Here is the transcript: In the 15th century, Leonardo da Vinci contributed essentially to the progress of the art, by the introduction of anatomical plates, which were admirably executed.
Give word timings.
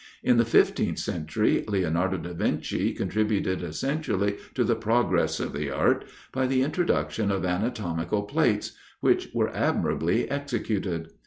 In 0.23 0.37
the 0.37 0.45
15th 0.45 0.97
century, 0.97 1.63
Leonardo 1.67 2.17
da 2.17 2.33
Vinci 2.33 2.91
contributed 2.91 3.61
essentially 3.61 4.35
to 4.55 4.63
the 4.63 4.73
progress 4.75 5.39
of 5.39 5.53
the 5.53 5.69
art, 5.69 6.05
by 6.33 6.47
the 6.47 6.63
introduction 6.63 7.29
of 7.29 7.45
anatomical 7.45 8.23
plates, 8.23 8.71
which 9.01 9.29
were 9.31 9.55
admirably 9.55 10.27
executed. 10.27 11.09